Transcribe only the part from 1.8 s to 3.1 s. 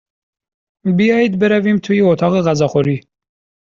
اتاق غذاخوری.